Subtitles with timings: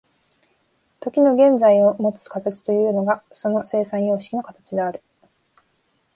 [0.99, 5.03] 時の現在のもつ形というのがその生産様式の形である。